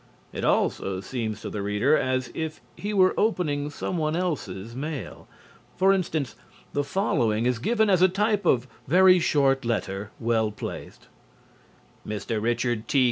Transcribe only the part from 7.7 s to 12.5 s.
as a type of "very short letter, well placed": Mr.